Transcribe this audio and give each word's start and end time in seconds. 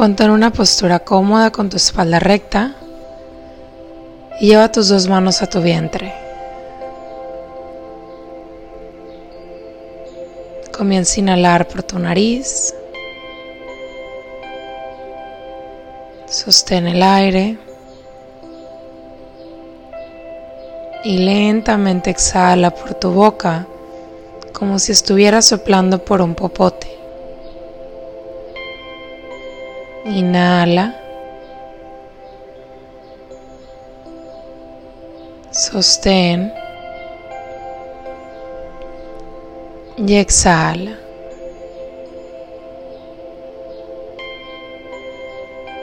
Ponte 0.00 0.24
en 0.24 0.30
una 0.30 0.50
postura 0.50 1.00
cómoda 1.00 1.52
con 1.52 1.68
tu 1.68 1.76
espalda 1.76 2.18
recta 2.18 2.74
y 4.40 4.46
lleva 4.46 4.72
tus 4.72 4.88
dos 4.88 5.06
manos 5.08 5.42
a 5.42 5.46
tu 5.46 5.60
vientre. 5.60 6.14
Comienza 10.72 11.16
a 11.16 11.20
inhalar 11.20 11.68
por 11.68 11.82
tu 11.82 11.98
nariz. 11.98 12.74
Sostén 16.28 16.86
el 16.86 17.02
aire. 17.02 17.58
Y 21.04 21.18
lentamente 21.18 22.08
exhala 22.08 22.70
por 22.70 22.94
tu 22.94 23.10
boca 23.10 23.66
como 24.54 24.78
si 24.78 24.92
estuvieras 24.92 25.44
soplando 25.44 26.02
por 26.02 26.22
un 26.22 26.34
popote. 26.34 26.99
Inhala. 30.04 30.94
Sostén. 35.50 36.52
Y 39.98 40.16
exhala. 40.16 40.96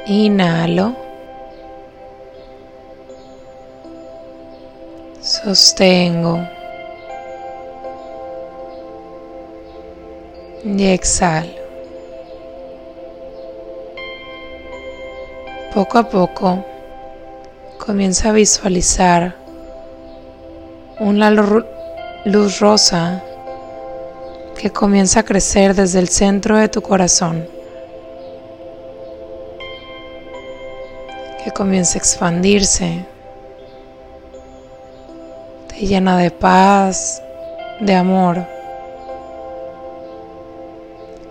Inhalo. 0.07 0.95
Sostengo. 5.21 6.39
Y 10.63 10.85
exhalo. 10.87 11.66
Poco 15.77 15.99
a 15.99 16.09
poco 16.09 16.65
comienza 17.77 18.29
a 18.29 18.31
visualizar 18.31 19.35
una 20.99 21.29
luz 21.29 22.59
rosa 22.59 23.21
que 24.59 24.71
comienza 24.71 25.19
a 25.19 25.23
crecer 25.23 25.75
desde 25.75 25.99
el 25.99 26.07
centro 26.07 26.57
de 26.57 26.67
tu 26.67 26.81
corazón, 26.81 27.47
que 31.43 31.51
comienza 31.51 31.99
a 31.99 31.99
expandirse, 31.99 33.05
te 35.67 35.85
llena 35.85 36.17
de 36.17 36.31
paz, 36.31 37.21
de 37.81 37.93
amor. 37.93 38.43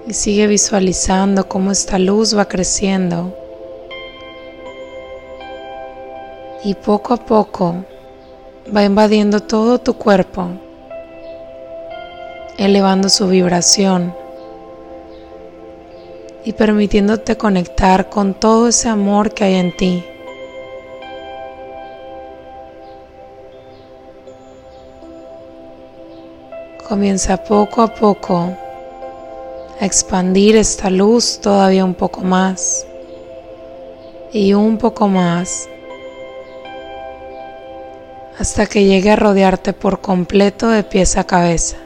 Y 0.06 0.12
sigue 0.12 0.46
visualizando 0.46 1.48
cómo 1.48 1.72
esta 1.72 1.98
luz 1.98 2.38
va 2.38 2.44
creciendo. 2.44 3.45
Y 6.66 6.74
poco 6.74 7.14
a 7.14 7.16
poco 7.16 7.76
va 8.74 8.82
invadiendo 8.82 9.38
todo 9.38 9.78
tu 9.78 9.94
cuerpo 9.94 10.48
elevando 12.58 13.08
su 13.08 13.28
vibración 13.28 14.12
y 16.44 16.52
permitiéndote 16.54 17.36
conectar 17.36 18.08
con 18.08 18.34
todo 18.34 18.66
ese 18.66 18.88
amor 18.88 19.32
que 19.32 19.44
hay 19.44 19.54
en 19.54 19.76
ti. 19.76 20.04
Comienza 26.88 27.36
poco 27.36 27.80
a 27.80 27.94
poco 27.94 28.50
a 29.80 29.86
expandir 29.86 30.56
esta 30.56 30.90
luz 30.90 31.38
todavía 31.40 31.84
un 31.84 31.94
poco 31.94 32.22
más 32.22 32.84
y 34.32 34.52
un 34.52 34.78
poco 34.78 35.06
más 35.06 35.68
hasta 38.38 38.66
que 38.66 38.84
llegue 38.84 39.10
a 39.10 39.16
rodearte 39.16 39.72
por 39.72 40.00
completo 40.00 40.68
de 40.68 40.82
pies 40.82 41.16
a 41.16 41.24
cabeza. 41.24 41.76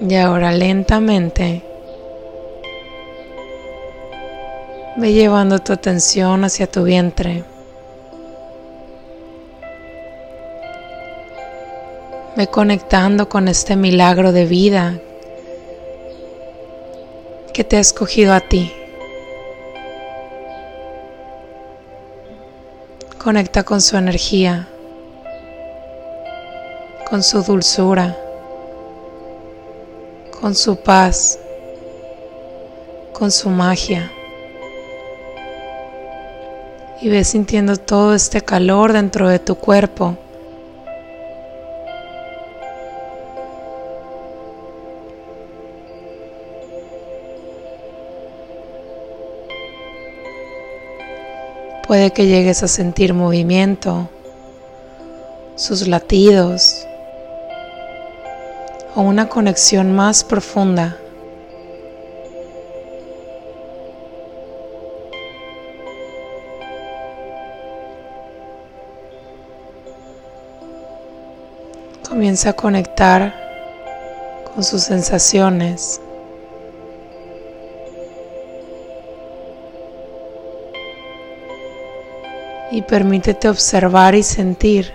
Y 0.00 0.14
ahora 0.16 0.52
lentamente 0.52 1.62
ve 4.96 5.12
llevando 5.12 5.58
tu 5.60 5.72
atención 5.72 6.44
hacia 6.44 6.66
tu 6.66 6.84
vientre. 6.84 7.44
Ve 12.36 12.46
conectando 12.46 13.28
con 13.28 13.46
este 13.48 13.76
milagro 13.76 14.32
de 14.32 14.46
vida 14.46 14.98
que 17.52 17.62
te 17.64 17.76
ha 17.76 17.80
escogido 17.80 18.32
a 18.32 18.40
ti. 18.40 18.72
Conecta 23.22 23.62
con 23.62 23.80
su 23.80 23.96
energía, 23.96 24.68
con 27.08 27.22
su 27.22 27.42
dulzura 27.42 28.16
con 30.42 30.56
su 30.56 30.74
paz, 30.74 31.38
con 33.12 33.30
su 33.30 33.48
magia. 33.48 34.10
Y 37.00 37.08
ves 37.08 37.28
sintiendo 37.28 37.76
todo 37.76 38.12
este 38.16 38.40
calor 38.40 38.92
dentro 38.92 39.28
de 39.28 39.38
tu 39.38 39.54
cuerpo. 39.54 40.16
Puede 51.92 52.10
que 52.10 52.26
llegues 52.26 52.62
a 52.62 52.68
sentir 52.68 53.12
movimiento, 53.12 54.08
sus 55.56 55.86
latidos, 55.86 56.86
o 58.94 59.02
una 59.02 59.28
conexión 59.28 59.92
más 59.92 60.24
profunda. 60.24 60.96
Comienza 72.08 72.48
a 72.48 72.52
conectar 72.54 73.34
con 74.54 74.64
sus 74.64 74.84
sensaciones. 74.84 76.00
Y 82.72 82.80
permítete 82.80 83.50
observar 83.50 84.14
y 84.14 84.22
sentir 84.22 84.94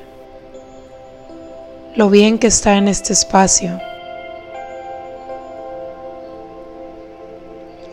lo 1.96 2.10
bien 2.10 2.40
que 2.40 2.48
está 2.48 2.76
en 2.76 2.88
este 2.88 3.14
espacio, 3.14 3.80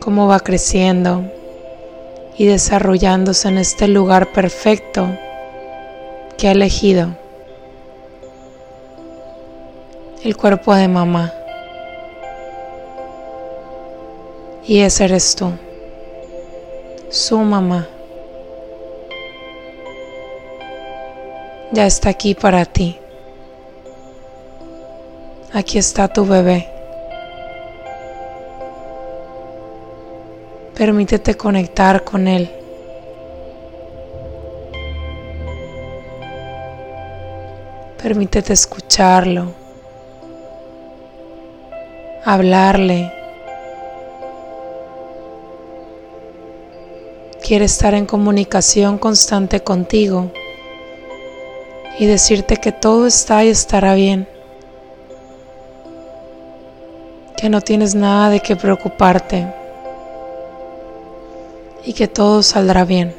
cómo 0.01 0.27
va 0.27 0.41
creciendo 0.41 1.25
y 2.39 2.47
desarrollándose 2.47 3.49
en 3.49 3.59
este 3.59 3.87
lugar 3.87 4.33
perfecto 4.33 5.07
que 6.39 6.49
ha 6.49 6.53
elegido, 6.53 7.11
el 10.23 10.35
cuerpo 10.35 10.75
de 10.75 10.89
mamá. 10.89 11.31
Y 14.67 14.81
ese 14.81 15.05
eres 15.05 15.37
tú, 15.37 15.53
su 17.11 17.39
mamá. 17.39 17.89
Ya 21.73 21.87
está 21.87 22.11
aquí 22.11 22.35
para 22.35 22.65
ti. 22.65 22.99
Aquí 25.53 25.79
está 25.79 26.09
tu 26.09 26.27
bebé. 26.27 26.69
Permítete 30.77 31.37
conectar 31.37 32.03
con 32.03 32.27
él. 32.27 32.51
Permítete 38.03 38.53
escucharlo, 38.53 39.53
hablarle. 42.25 43.11
Quiere 47.43 47.65
estar 47.65 47.95
en 47.95 48.05
comunicación 48.05 48.99
constante 48.99 49.61
contigo 49.61 50.31
y 51.99 52.07
decirte 52.07 52.57
que 52.57 52.73
todo 52.73 53.07
está 53.07 53.45
y 53.45 53.49
estará 53.49 53.95
bien. 53.95 54.29
que 57.45 57.51
no 57.51 57.61
tienes 57.61 57.95
nada 57.95 58.31
de 58.31 58.41
qué 58.41 58.57
preocuparte 58.57 59.47
y 61.85 61.93
que 61.93 62.09
todo 62.09 62.43
saldrá 62.43 62.87
bien. 62.87 63.15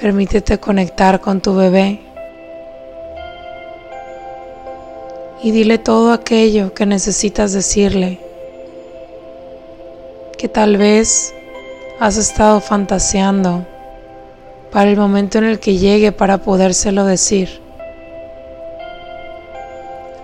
Permítete 0.00 0.58
conectar 0.58 1.20
con 1.20 1.42
tu 1.42 1.54
bebé 1.54 2.00
y 5.42 5.50
dile 5.50 5.76
todo 5.76 6.14
aquello 6.14 6.72
que 6.72 6.86
necesitas 6.86 7.52
decirle, 7.52 8.20
que 10.44 10.48
tal 10.50 10.76
vez 10.76 11.34
has 11.98 12.18
estado 12.18 12.60
fantaseando 12.60 13.64
para 14.70 14.90
el 14.90 14.98
momento 14.98 15.38
en 15.38 15.44
el 15.44 15.58
que 15.58 15.78
llegue 15.78 16.12
para 16.12 16.36
podérselo 16.36 17.06
decir. 17.06 17.62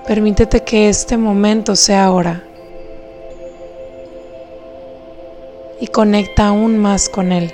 Permítete 0.06 0.62
que 0.62 0.90
este 0.90 1.16
momento 1.16 1.74
sea 1.74 2.04
ahora 2.04 2.44
y 5.80 5.86
conecta 5.86 6.48
aún 6.48 6.76
más 6.76 7.08
con 7.08 7.32
él. 7.32 7.50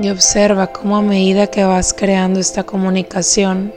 Y 0.00 0.10
observa 0.10 0.68
cómo 0.68 0.96
a 0.96 1.02
medida 1.02 1.48
que 1.48 1.64
vas 1.64 1.92
creando 1.92 2.38
esta 2.38 2.62
comunicación, 2.62 3.72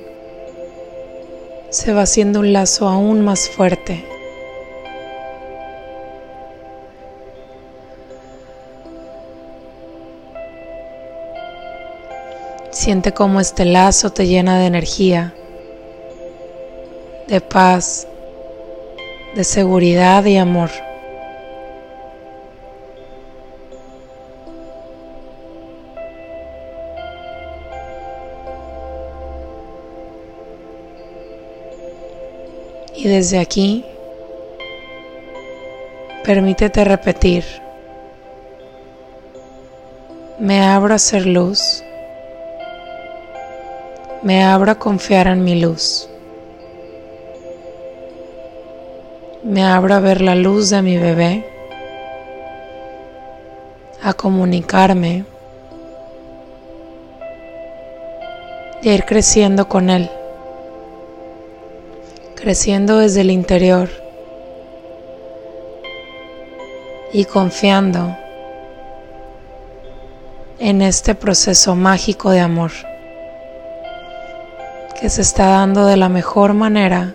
se 1.69 1.93
va 1.93 2.03
haciendo 2.03 2.41
un 2.41 2.53
lazo 2.53 2.87
aún 2.87 3.21
más 3.21 3.49
fuerte. 3.49 4.05
Siente 12.69 13.13
cómo 13.13 13.39
este 13.39 13.65
lazo 13.65 14.11
te 14.11 14.27
llena 14.27 14.59
de 14.59 14.65
energía, 14.67 15.33
de 17.27 17.41
paz, 17.41 18.07
de 19.35 19.43
seguridad 19.43 20.23
y 20.25 20.37
amor. 20.37 20.69
Y 33.03 33.07
desde 33.07 33.39
aquí, 33.39 33.83
permítete 36.23 36.83
repetir, 36.83 37.43
me 40.37 40.63
abro 40.63 40.93
a 40.93 40.99
ser 40.99 41.25
luz, 41.25 41.83
me 44.21 44.43
abro 44.43 44.73
a 44.73 44.75
confiar 44.75 45.25
en 45.25 45.43
mi 45.43 45.59
luz, 45.59 46.07
me 49.41 49.63
abro 49.63 49.95
a 49.95 49.99
ver 49.99 50.21
la 50.21 50.35
luz 50.35 50.69
de 50.69 50.83
mi 50.83 50.99
bebé, 50.99 51.43
a 54.03 54.13
comunicarme. 54.13 55.25
Y 58.83 58.89
a 58.89 58.93
ir 58.93 59.05
creciendo 59.05 59.67
con 59.67 59.89
él 59.89 60.07
creciendo 62.41 62.97
desde 62.97 63.21
el 63.21 63.29
interior 63.29 63.87
y 67.13 67.25
confiando 67.25 68.17
en 70.57 70.81
este 70.81 71.13
proceso 71.13 71.75
mágico 71.75 72.31
de 72.31 72.39
amor 72.39 72.71
que 74.99 75.07
se 75.09 75.21
está 75.21 75.49
dando 75.49 75.85
de 75.85 75.97
la 75.97 76.09
mejor 76.09 76.55
manera 76.55 77.13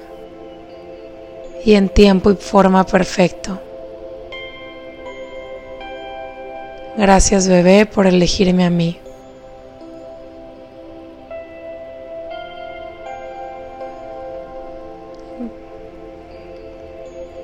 y 1.65 1.75
en 1.75 1.89
tiempo 1.89 2.31
y 2.31 2.37
forma 2.37 2.87
perfecto. 2.87 3.61
Gracias 6.97 7.49
bebé 7.49 7.85
por 7.85 8.07
elegirme 8.07 8.65
a 8.65 8.71
mí. 8.71 9.01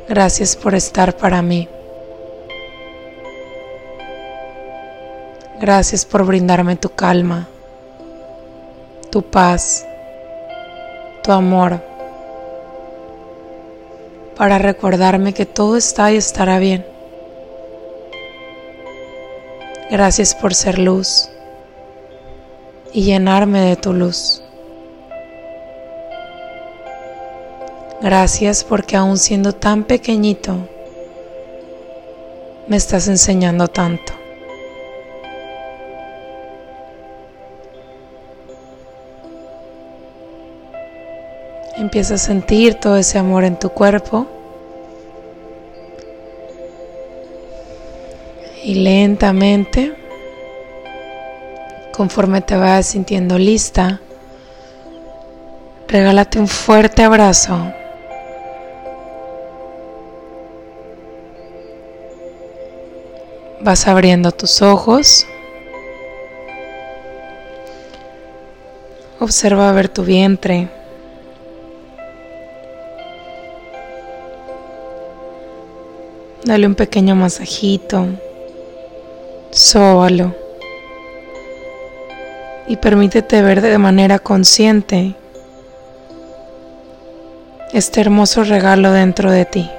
Gracias 0.08 0.56
por 0.56 0.74
estar 0.74 1.16
para 1.16 1.42
mí. 1.42 1.68
Gracias 5.60 6.04
por 6.04 6.26
brindarme 6.26 6.74
tu 6.74 6.88
calma, 6.88 7.46
tu 9.10 9.22
paz, 9.22 9.86
tu 11.22 11.30
amor, 11.30 11.80
para 14.36 14.58
recordarme 14.58 15.32
que 15.32 15.46
todo 15.46 15.76
está 15.76 16.10
y 16.10 16.16
estará 16.16 16.58
bien. 16.58 16.84
Gracias 19.88 20.34
por 20.34 20.52
ser 20.52 20.80
luz 20.80 21.30
y 22.92 23.04
llenarme 23.04 23.60
de 23.60 23.76
tu 23.76 23.92
luz. 23.92 24.42
Gracias 28.02 28.64
porque 28.64 28.96
aún 28.96 29.16
siendo 29.16 29.52
tan 29.52 29.84
pequeñito, 29.84 30.56
me 32.66 32.76
estás 32.76 33.06
enseñando 33.06 33.68
tanto. 33.68 34.12
Empieza 41.76 42.14
a 42.14 42.18
sentir 42.18 42.74
todo 42.74 42.96
ese 42.96 43.18
amor 43.18 43.44
en 43.44 43.56
tu 43.56 43.68
cuerpo. 43.68 44.26
Y 48.64 48.74
lentamente, 48.74 49.94
conforme 51.92 52.40
te 52.40 52.56
vayas 52.56 52.86
sintiendo 52.86 53.38
lista, 53.38 54.00
regálate 55.86 56.40
un 56.40 56.48
fuerte 56.48 57.04
abrazo 57.04 57.72
Vas 63.64 63.86
abriendo 63.86 64.32
tus 64.32 64.60
ojos. 64.60 65.24
Observa 69.20 69.68
a 69.68 69.72
ver 69.72 69.88
tu 69.88 70.02
vientre. 70.02 70.68
Dale 76.44 76.66
un 76.66 76.74
pequeño 76.74 77.14
masajito. 77.14 78.06
Sóbalo. 79.52 80.34
Y 82.66 82.78
permítete 82.78 83.42
ver 83.42 83.60
de 83.60 83.78
manera 83.78 84.18
consciente 84.18 85.14
este 87.72 88.00
hermoso 88.00 88.42
regalo 88.42 88.90
dentro 88.90 89.30
de 89.30 89.44
ti. 89.44 89.70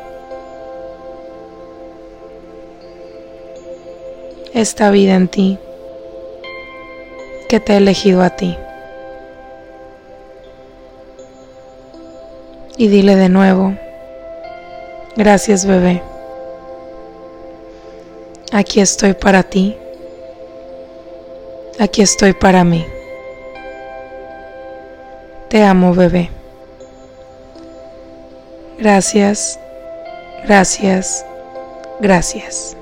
Esta 4.53 4.91
vida 4.91 5.15
en 5.15 5.27
ti, 5.27 5.57
que 7.49 7.59
te 7.59 7.73
he 7.73 7.77
elegido 7.77 8.21
a 8.21 8.29
ti. 8.29 8.57
Y 12.77 12.87
dile 12.87 13.15
de 13.15 13.29
nuevo, 13.29 13.73
gracias 15.15 15.65
bebé, 15.65 16.01
aquí 18.51 18.79
estoy 18.79 19.13
para 19.13 19.43
ti, 19.43 19.75
aquí 21.79 22.01
estoy 22.01 22.33
para 22.33 22.63
mí. 22.63 22.85
Te 25.49 25.63
amo 25.63 25.93
bebé. 25.93 26.31
Gracias, 28.79 29.59
gracias, 30.47 31.23
gracias. 31.99 32.75